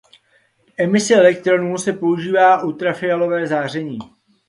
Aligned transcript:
K 0.75 0.79
emisi 0.79 1.13
elektronů 1.13 1.77
se 1.77 1.93
používá 1.93 2.63
ultrafialové 2.63 3.47
záření. 3.47 3.99